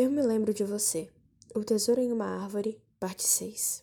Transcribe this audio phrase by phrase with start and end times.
[0.00, 1.10] Eu me lembro de você.
[1.52, 3.82] O Tesouro em uma Árvore, parte 6.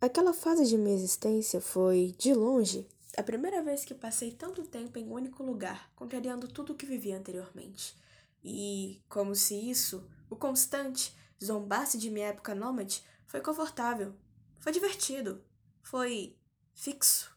[0.00, 4.98] Aquela fase de minha existência foi, de longe, a primeira vez que passei tanto tempo
[4.98, 7.94] em um único lugar, contrariando tudo o que vivia anteriormente.
[8.42, 14.14] E, como se isso, o constante, zombasse de minha época nômade, foi confortável,
[14.60, 15.44] foi divertido,
[15.82, 16.38] foi
[16.72, 17.36] fixo.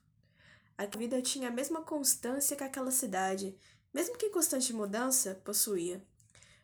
[0.77, 3.53] A vida tinha a mesma constância que aquela cidade,
[3.93, 6.01] mesmo que em constante mudança, possuía.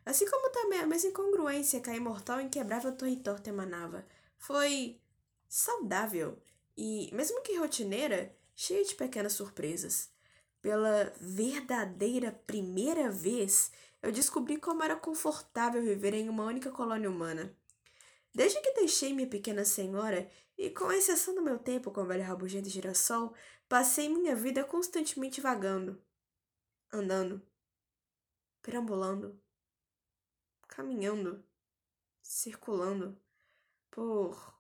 [0.06, 4.06] Assim como também a mesma incongruência que a imortal inquebrável Torre Torta emanava.
[4.38, 5.02] Foi
[5.50, 6.38] saudável
[6.78, 10.12] e, mesmo que rotineira, cheia de pequenas surpresas.
[10.62, 17.56] Pela verdadeira primeira vez, eu descobri como era confortável viver em uma única colônia humana.
[18.34, 22.24] Desde que deixei minha pequena senhora, e com exceção do meu tempo com o velho
[22.24, 23.34] rabugento e girassol,
[23.68, 26.02] passei minha vida constantemente vagando,
[26.92, 27.42] andando,
[28.62, 29.40] perambulando,
[30.76, 31.42] caminhando,
[32.22, 33.18] circulando
[33.90, 34.54] por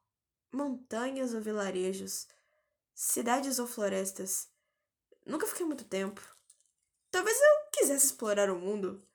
[0.49, 2.27] montanhas ou vilarejos,
[2.93, 4.47] cidades ou florestas.
[5.25, 6.21] Nunca fiquei muito tempo.
[7.11, 9.05] Talvez eu quisesse explorar o mundo,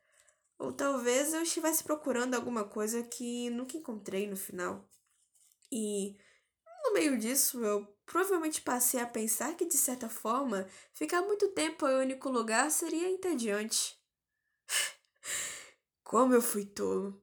[0.59, 4.87] ou talvez eu estivesse procurando alguma coisa que nunca encontrei no final.
[5.73, 6.19] E
[6.85, 11.87] no meio disso, eu provavelmente passei a pensar que, de certa forma, ficar muito tempo
[11.89, 14.00] em um único lugar seria entediante.
[16.11, 17.23] Como eu fui tolo!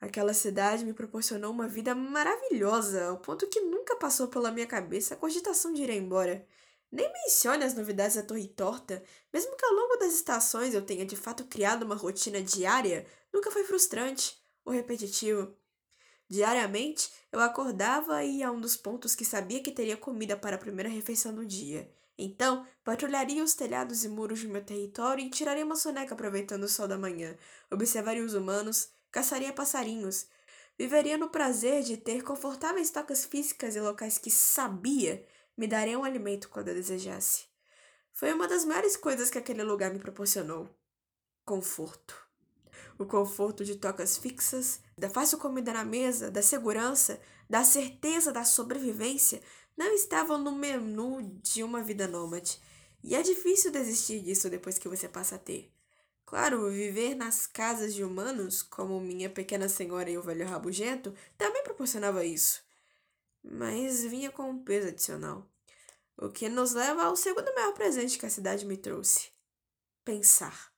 [0.00, 5.12] Aquela cidade me proporcionou uma vida maravilhosa, ao ponto que nunca passou pela minha cabeça
[5.12, 6.48] a cogitação de ir embora.
[6.90, 11.04] Nem mencione as novidades da Torre Torta, mesmo que ao longo das estações eu tenha
[11.04, 15.54] de fato criado uma rotina diária, nunca foi frustrante ou repetitivo.
[16.26, 20.56] Diariamente, eu acordava e ia a um dos pontos que sabia que teria comida para
[20.56, 21.92] a primeira refeição do dia.
[22.16, 26.68] Então, patrulharia os telhados e muros de meu território e tiraria uma soneca aproveitando o
[26.68, 27.36] sol da manhã.
[27.70, 30.26] Observaria os humanos, caçaria passarinhos.
[30.78, 35.26] Viveria no prazer de ter confortáveis tocas físicas e locais que sabia
[35.56, 37.46] me dariam alimento quando eu desejasse.
[38.12, 40.68] Foi uma das maiores coisas que aquele lugar me proporcionou.
[41.44, 42.16] Conforto.
[42.96, 47.20] O conforto de tocas fixas, da fácil comida na mesa, da segurança,
[47.50, 49.42] da certeza da sobrevivência,
[49.76, 52.60] não estavam no menu de uma vida nômade.
[53.02, 55.70] E é difícil desistir disso depois que você passa a ter.
[56.24, 61.62] Claro, viver nas casas de humanos, como minha pequena senhora e o velho rabugento, também
[61.62, 62.62] proporcionava isso.
[63.42, 65.46] Mas vinha com um peso adicional.
[66.16, 69.30] O que nos leva ao segundo maior presente que a cidade me trouxe:
[70.04, 70.73] pensar.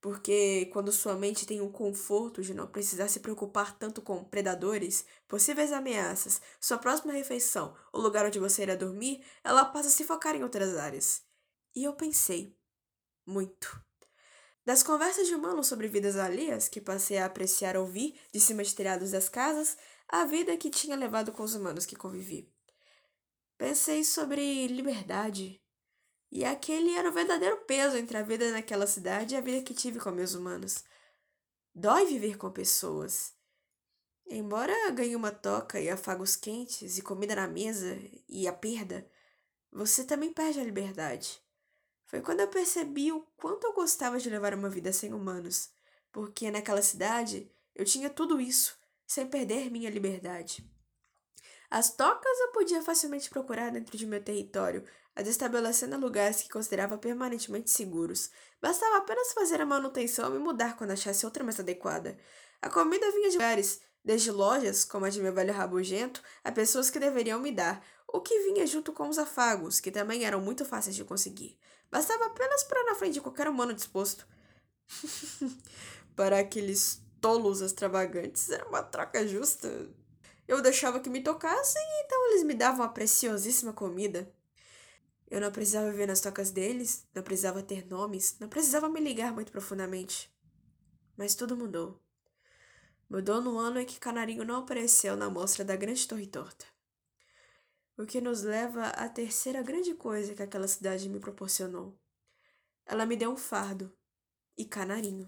[0.00, 5.04] Porque quando sua mente tem o conforto de não precisar se preocupar tanto com predadores,
[5.26, 10.04] possíveis ameaças, sua próxima refeição, o lugar onde você irá dormir, ela passa a se
[10.04, 11.22] focar em outras áreas.
[11.74, 12.56] E eu pensei.
[13.26, 13.82] Muito.
[14.64, 18.74] Das conversas de humanos sobre vidas alheias, que passei a apreciar ouvir de cima de
[18.74, 19.76] telhados das casas,
[20.08, 22.52] a vida que tinha levado com os humanos que convivi.
[23.56, 25.60] Pensei sobre liberdade,
[26.30, 29.74] e aquele era o verdadeiro peso entre a vida naquela cidade e a vida que
[29.74, 30.84] tive com meus humanos.
[31.74, 33.34] Dói viver com pessoas.
[34.26, 39.10] Embora ganhe uma toca e afagos quentes e comida na mesa e a perda,
[39.72, 41.42] você também perde a liberdade.
[42.04, 45.70] Foi quando eu percebi o quanto eu gostava de levar uma vida sem humanos,
[46.12, 50.68] porque naquela cidade eu tinha tudo isso, sem perder minha liberdade.
[51.70, 54.84] As tocas eu podia facilmente procurar dentro de meu território,
[55.14, 58.30] as estabelecendo lugares que considerava permanentemente seguros.
[58.60, 62.16] Bastava apenas fazer a manutenção e mudar quando achasse outra mais adequada.
[62.62, 66.88] A comida vinha de lugares, desde lojas, como a de meu velho rabugento, a pessoas
[66.88, 70.64] que deveriam me dar, o que vinha junto com os afagos, que também eram muito
[70.64, 71.58] fáceis de conseguir.
[71.90, 74.26] Bastava apenas parar na frente de qualquer humano disposto.
[76.16, 79.68] Para aqueles tolos extravagantes, era uma troca justa.
[80.48, 84.32] Eu deixava que me tocassem, então eles me davam a preciosíssima comida.
[85.30, 89.30] Eu não precisava viver nas tocas deles, não precisava ter nomes, não precisava me ligar
[89.30, 90.34] muito profundamente.
[91.18, 92.02] Mas tudo mudou.
[93.10, 96.64] Mudou no ano em que Canarinho não apareceu na mostra da Grande Torre Torta.
[97.98, 101.98] O que nos leva à terceira grande coisa que aquela cidade me proporcionou.
[102.86, 103.92] Ela me deu um fardo
[104.56, 105.26] e Canarinho.